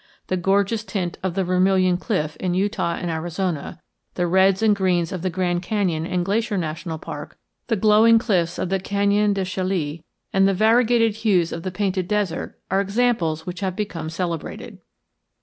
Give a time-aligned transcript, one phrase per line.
[0.29, 3.79] The gorgeous tint of the Vermilion Cliff in Utah and Arizona,
[4.15, 8.57] the reds and greens of the Grand Canyon and Glacier National Park, the glowing cliffs
[8.57, 10.03] of the Canyon de Chelly,
[10.33, 14.79] and the variegated hues of the Painted Desert are examples which have become celebrated.